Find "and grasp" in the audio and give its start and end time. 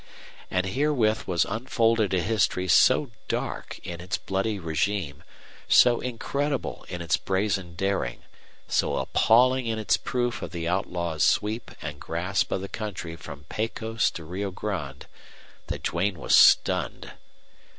11.83-12.51